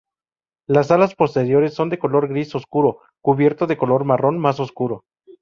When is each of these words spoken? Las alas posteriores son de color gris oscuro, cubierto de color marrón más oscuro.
Las 0.67 0.89
alas 0.89 1.13
posteriores 1.13 1.75
son 1.75 1.89
de 1.89 1.99
color 1.99 2.27
gris 2.27 2.55
oscuro, 2.55 3.01
cubierto 3.21 3.67
de 3.67 3.77
color 3.77 4.03
marrón 4.03 4.39
más 4.39 4.59
oscuro. 4.59 5.03